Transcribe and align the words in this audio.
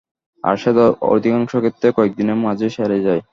আর 0.43 0.55
সেটা 0.63 0.83
অধিকাংশ 1.09 1.51
ক্ষেত্রে 1.55 1.87
কয়েকদিনের 1.97 2.37
মাঝেই 2.45 2.71
সেরে 2.75 2.97
যায়। 3.07 3.21